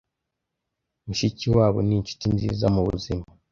mushikiwabo 1.05 1.79
ni 1.87 1.93
inshuti 1.99 2.25
nziza 2.35 2.65
mubuzima 2.75 3.25